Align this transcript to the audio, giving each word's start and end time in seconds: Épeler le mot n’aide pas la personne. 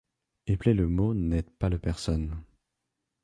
Épeler 0.47 0.73
le 0.73 0.87
mot 0.87 1.13
n’aide 1.13 1.51
pas 1.51 1.69
la 1.69 1.77
personne. 1.77 2.41